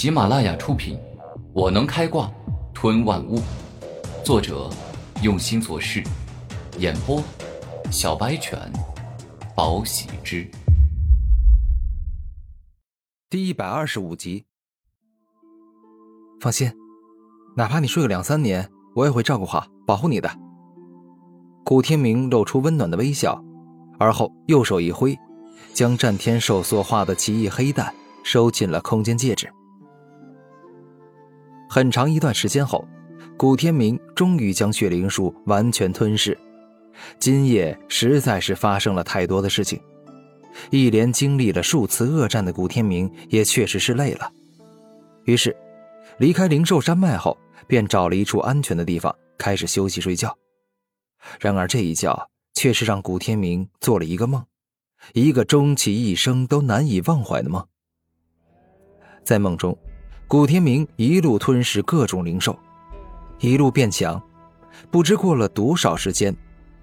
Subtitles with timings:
[0.00, 0.96] 喜马拉雅出品，
[1.52, 2.32] 《我能开挂
[2.72, 3.36] 吞万物》，
[4.24, 4.70] 作者
[5.22, 6.02] 用心做事，
[6.78, 7.22] 演播
[7.92, 8.58] 小白犬，
[9.54, 10.50] 宝喜之，
[13.28, 14.46] 第一百二十五集。
[16.40, 16.72] 放心，
[17.54, 20.30] 哪怕你睡个两三年，我也会照顾好、保护你的。
[21.62, 23.38] 古天明露出温暖的微笑，
[23.98, 25.14] 而后右手一挥，
[25.74, 27.94] 将战天兽所化的奇异黑蛋
[28.24, 29.46] 收进了空间戒指。
[31.72, 32.84] 很长一段时间后，
[33.36, 36.36] 古天明终于将血灵树完全吞噬。
[37.20, 39.80] 今夜实在是发生了太多的事情，
[40.70, 44.32] 一连经历了数次恶战的古天明也确实是累了。
[45.26, 45.56] 于是，
[46.18, 47.38] 离开灵兽山脉后，
[47.68, 50.36] 便找了一处安全的地方开始休息睡觉。
[51.38, 54.44] 然而这一觉却是让古天明做了一个梦，
[55.12, 57.64] 一个终其一生都难以忘怀的梦。
[59.22, 59.78] 在梦中。
[60.30, 62.56] 古天明一路吞噬各种灵兽，
[63.40, 64.22] 一路变强。
[64.88, 66.32] 不知过了多少时间，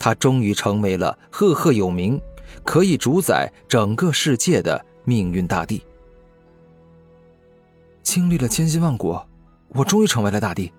[0.00, 2.20] 他终于成为了赫赫有名、
[2.64, 5.80] 可以主宰整个世界的命运大帝。
[8.02, 9.16] 经历了千辛万苦，
[9.68, 10.72] 我终于成为了大帝。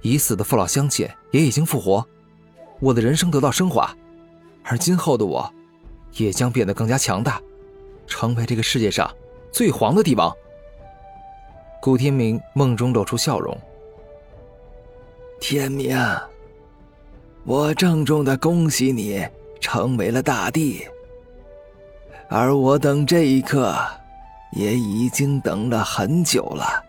[0.00, 2.02] 已死的父老乡亲也已经复活，
[2.80, 3.94] 我的人生得到升华，
[4.62, 5.52] 而今后的我，
[6.14, 7.38] 也将变得更加强大，
[8.06, 9.14] 成为这个世界上
[9.52, 10.34] 最黄的帝王。
[11.84, 13.54] 古天明梦中露出笑容。
[15.38, 15.94] 天明，
[17.44, 19.22] 我郑重的恭喜你
[19.60, 20.88] 成为了大帝，
[22.30, 23.76] 而我等这一刻
[24.52, 26.82] 也已经等了很久了。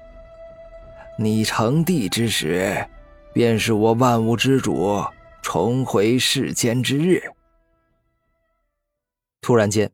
[1.19, 2.88] 你成帝之时，
[3.33, 5.03] 便是我万物之主
[5.41, 7.21] 重回世间之日。
[9.41, 9.91] 突然间，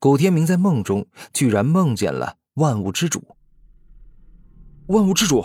[0.00, 3.22] 古天明在梦中居然梦见了万物之主。
[4.92, 5.42] 万物之主，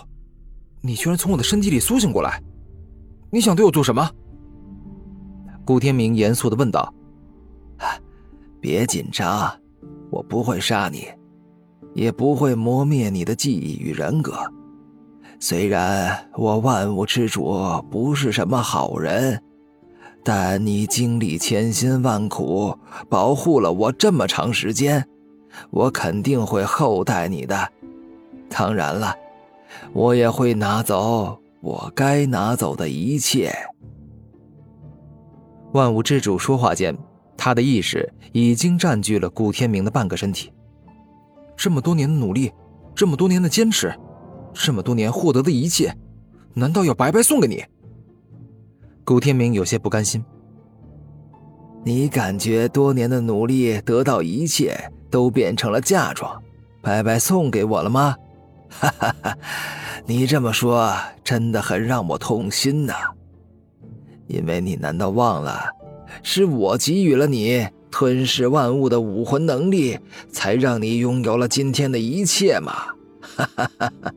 [0.81, 2.44] 你居然从我的身体里苏醒过来，
[3.31, 4.12] 你想对我做什么？
[5.66, 6.94] 顾天明严肃的问道。
[8.59, 9.50] 别紧张，
[10.09, 11.08] 我不会杀你，
[11.94, 14.34] 也不会磨灭你的记忆与人格。
[15.40, 17.56] 虽然我万物之主
[17.90, 19.41] 不是什么好人，
[20.25, 22.78] 但你经历千辛万苦，
[23.08, 25.08] 保护了我这么长时间，
[25.69, 27.72] 我肯定会厚待你的。
[28.50, 29.16] 当然了。
[29.94, 33.52] 我也会拿走我该拿走的一切。
[35.74, 36.98] 万物之主说话间，
[37.36, 40.52] 他的意识已经占据了古天明的半个身体。
[41.56, 42.52] 这么多年的努力，
[42.96, 43.94] 这么多年的坚持，
[44.54, 45.94] 这么多年获得的一切，
[46.54, 47.64] 难道要白白送给你？
[49.04, 50.24] 古天明有些不甘心。
[51.84, 54.78] 你感觉多年的努力得到一切
[55.09, 56.42] 都变成了嫁妆，
[56.82, 58.16] 白白送给我了吗？
[58.69, 59.38] 哈哈哈，
[60.05, 62.94] 你这么说真的很让我痛心呐。
[64.28, 65.69] 因为你难道忘了，
[66.22, 69.97] 是我给予了你吞噬万物的武魂能力，
[70.31, 72.73] 才让你拥有了今天的一切吗？
[73.22, 74.13] 哈哈哈哈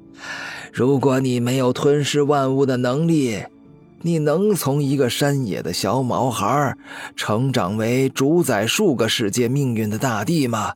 [0.72, 3.44] 如果你没有吞噬万物的能力，
[4.02, 6.76] 你能从一个山野的小毛孩，
[7.14, 10.74] 成长为主宰数个世界命运的大帝吗？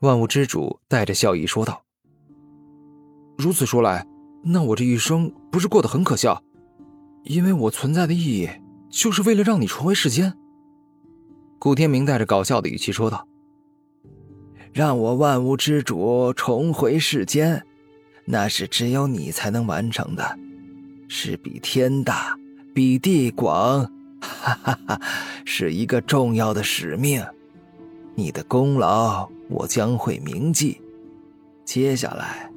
[0.00, 1.83] 万物之主带着笑意说道。
[3.36, 4.06] 如此说来，
[4.42, 6.42] 那我这一生不是过得很可笑？
[7.24, 8.48] 因为我存在的意义，
[8.90, 10.34] 就是为了让你重回世间。
[11.58, 13.26] 古天明带着搞笑的语气说道
[14.74, 17.64] ：“让我万物之主重回世间，
[18.26, 20.38] 那是只有你才能完成的，
[21.08, 22.38] 是比天大、
[22.74, 23.90] 比地广，
[24.20, 25.00] 哈哈哈，
[25.46, 27.24] 是一个重要的使命。
[28.14, 30.80] 你的功劳我将会铭记。
[31.64, 32.50] 接下来。”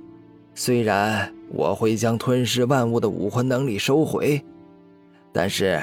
[0.59, 4.44] 虽然我会将吞噬万物的武魂能力收回，
[5.31, 5.79] 但是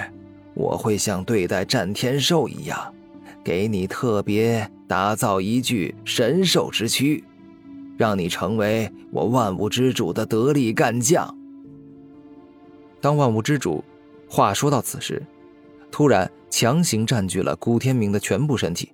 [0.53, 2.93] 我会像对待战天兽一样，
[3.45, 7.22] 给你特别打造一具神兽之躯，
[7.97, 11.33] 让你成为我万物之主的得力干将。
[13.01, 13.84] 当万物之主
[14.28, 15.25] 话说到此时，
[15.93, 18.93] 突然强行占据了古天明的全部身体，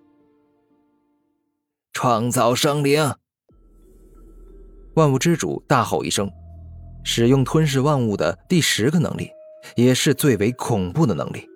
[1.94, 3.14] 创造生灵。
[5.00, 6.31] 万物之主大吼一声，
[7.05, 9.31] 使用吞噬万物的第十个能力，
[9.75, 11.49] 也是最为恐怖的能力，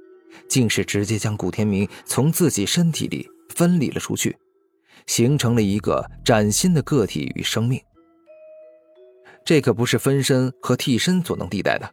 [0.48, 4.34] 竟是直接将古天明从自己身体里分离了出去，
[5.06, 7.78] 形成了一个崭新的个体与生命。
[9.44, 11.90] 这可不是分身和替身所能替代的，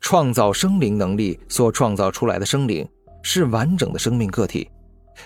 [0.00, 2.84] 创造生灵能力所创造出来的生灵
[3.22, 4.68] 是完整的生命个体，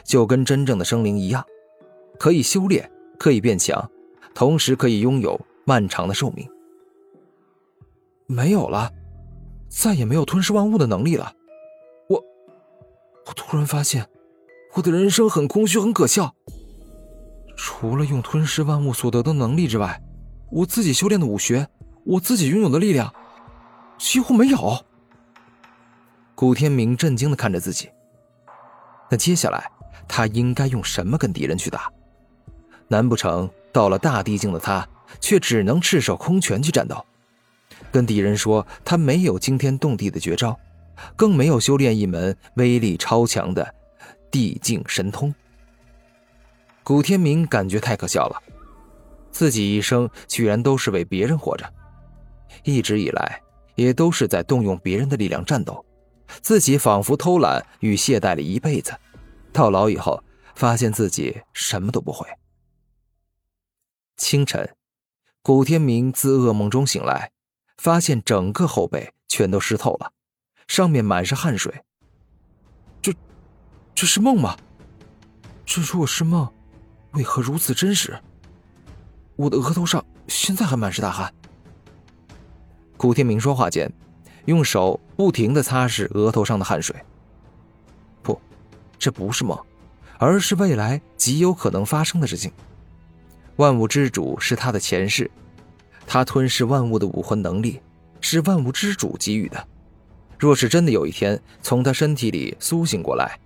[0.05, 1.43] 就跟真正的生灵一样，
[2.19, 2.87] 可以修炼，
[3.19, 3.91] 可以变强。
[4.35, 6.49] 同时可以拥有漫长的寿命。
[8.27, 8.91] 没有了，
[9.69, 11.35] 再也没有吞噬万物的能力了。
[12.09, 12.23] 我，
[13.27, 14.09] 我突然发现，
[14.75, 16.35] 我的人生很空虚，很可笑。
[17.57, 20.03] 除了用吞噬万物所得的能力之外，
[20.51, 21.69] 我自己修炼的武学，
[22.05, 23.13] 我自己拥有的力量，
[23.99, 24.85] 几乎没有。
[26.35, 27.91] 古天明震惊的看着自己。
[29.11, 29.71] 那接下来，
[30.09, 31.93] 他应该用什么跟敌人去打？
[32.89, 34.87] 难不成到了大地境的他，
[35.21, 37.05] 却只能赤手空拳去战斗？
[37.91, 40.59] 跟敌人说他没有惊天动地的绝招，
[41.17, 43.75] 更没有修炼一门威力超强的
[44.31, 45.35] 地境神通。
[46.85, 48.43] 古天明感觉太可笑了，
[49.31, 51.71] 自己一生居然都是为别人活着，
[52.65, 53.41] 一直以来
[53.75, 55.85] 也都是在动用别人的力量战斗。
[56.41, 58.93] 自己仿佛偷懒与懈怠了一辈子，
[59.53, 60.23] 到老以后
[60.55, 62.27] 发现自己什么都不会。
[64.17, 64.75] 清晨，
[65.43, 67.31] 古天明自噩梦中醒来，
[67.77, 70.13] 发现整个后背全都湿透了，
[70.69, 71.83] 上面满是汗水。
[73.01, 73.13] 这，
[73.95, 74.57] 这是梦吗？
[75.65, 76.53] 这如果是梦，
[77.13, 78.19] 为何如此真实？
[79.37, 81.33] 我的额头上现在还满是大汗。
[82.97, 83.93] 古天明说话间。
[84.47, 86.97] 用手不停的擦拭额头上的汗水。
[88.25, 88.41] 不，
[88.99, 89.57] 这不是梦，
[90.19, 92.53] 而是未来极有可能发生的事情。
[93.63, 95.31] 万物之主是他的前世，
[96.05, 97.81] 他吞噬万物的武魂能力
[98.21, 99.69] 是万物之主给予的。
[100.37, 103.39] 若是真的有一天从他身体里苏醒过来，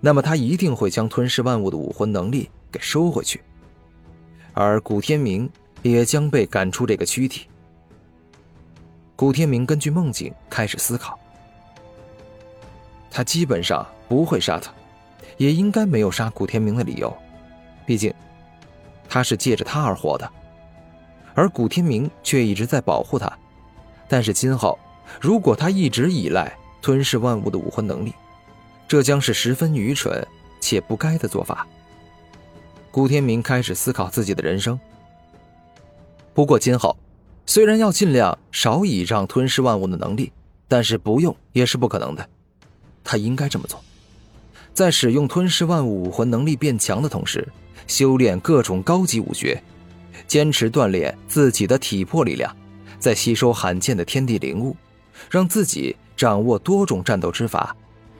[0.00, 3.40] 那么他一定会将吞噬万物的武魂能力给收回去，
[4.52, 5.50] 而古天明
[5.82, 7.48] 也将被赶出这个躯体。
[9.16, 11.18] 古天明根据梦境开始思考，
[13.10, 14.72] 他基本上不会杀他，
[15.38, 17.12] 也应该没有杀古天明的理由，
[17.84, 18.14] 毕竟
[19.16, 20.30] 他是借着他而活的，
[21.34, 23.32] 而古天明却一直在保护他。
[24.06, 24.78] 但是今后，
[25.18, 28.12] 如果他一直依赖吞噬万物的武魂能力，
[28.86, 30.22] 这将是十分愚蠢
[30.60, 31.66] 且不该的做法。
[32.90, 34.78] 古天明开始思考自己的人生。
[36.34, 36.94] 不过今后。
[37.48, 40.32] 虽然要尽量少倚仗吞噬万物的能力，
[40.66, 42.28] 但是不用也是不可能的。
[43.04, 43.80] 他应该这么做，
[44.74, 47.46] 在使用吞噬万物武魂能力变强的同时，
[47.86, 49.62] 修炼各种高级武学，
[50.26, 52.54] 坚持锻炼自己的体魄力量，
[52.98, 54.76] 再吸收罕见的天地灵物，
[55.30, 57.74] 让自己掌握多种战斗之法。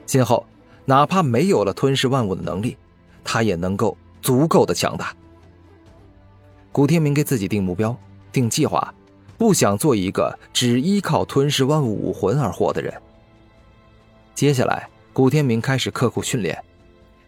[0.05, 0.45] 今后
[0.85, 2.77] 哪怕没有了吞噬万物的能力，
[3.23, 5.13] 他也能够足够的强大。
[6.71, 7.97] 古天明给自己定目标，
[8.31, 8.93] 定计划。
[9.37, 12.91] 不想做一个只依靠吞噬万物武魂而活的人。
[14.33, 16.57] 接下来，古天明开始刻苦训练，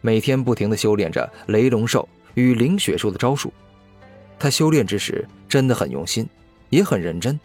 [0.02, 3.54] 每天不停的修炼着雷龙兽与灵血术的招数。
[4.38, 6.28] 他修炼之时真的很用心，
[6.70, 7.40] 也很认真，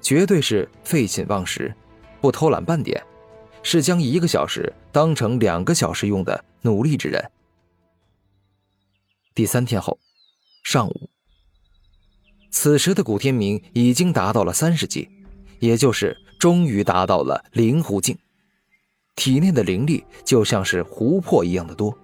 [0.00, 1.74] 绝对是废寝忘食，
[2.20, 3.02] 不偷懒半点，
[3.62, 7.30] 是将一个小时当成两个小时用的努力之人。
[9.34, 9.98] 第三天后，
[10.62, 11.10] 上午。
[12.50, 15.08] 此时的古天明已经达到了三十级，
[15.60, 18.18] 也就是终于达到了灵狐境，
[19.14, 21.96] 体内的灵力就像是湖泊一样的多。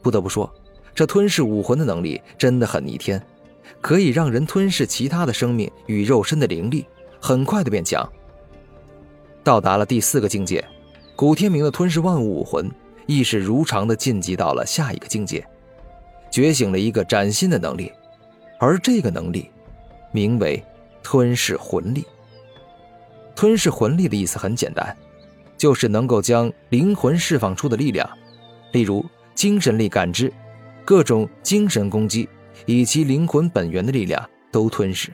[0.00, 0.52] 不得不说，
[0.98, 3.24] 这吞噬武魂的能力真的很逆天，
[3.80, 6.84] 可以让人吞噬其他的生命与肉身的灵力，
[7.20, 8.04] 很快的变强。
[9.44, 10.64] 到达了第四个境界，
[11.14, 12.68] 古天明的吞噬万物武魂
[13.06, 15.46] 意识如常的晋级到了下一个境界，
[16.32, 17.92] 觉醒了一个崭新的能力，
[18.58, 19.48] 而这个能力。
[20.10, 20.60] 名为
[21.00, 22.04] 吞噬魂力。
[23.36, 24.96] 吞噬魂力的意思很简单，
[25.56, 28.10] 就是能够将灵魂释放出的力量，
[28.72, 30.32] 例如精神力感知、
[30.88, 32.26] 各种精神攻击
[32.64, 35.12] 以及灵魂本源的力量都吞噬。